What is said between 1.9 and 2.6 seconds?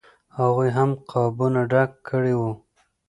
کړي وو.